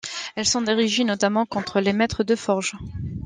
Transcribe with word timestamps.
Elles 0.35 0.47
sont 0.47 0.63
dirigées 0.63 1.03
notamment 1.03 1.45
contre 1.45 1.79
les 1.79 1.93
maîtres 1.93 2.23
de 2.23 2.35
forges. 2.35 2.75